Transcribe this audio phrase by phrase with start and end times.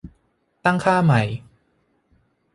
[0.65, 1.21] ตั้งค่าใหม่